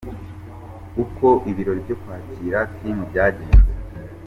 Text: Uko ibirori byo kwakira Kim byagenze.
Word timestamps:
Uko 1.03 1.27
ibirori 1.49 1.81
byo 1.85 1.95
kwakira 2.01 2.59
Kim 2.75 2.97
byagenze. 3.09 3.61